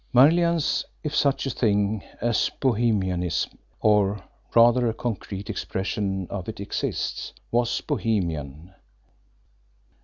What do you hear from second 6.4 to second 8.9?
it exists, was Bohemian.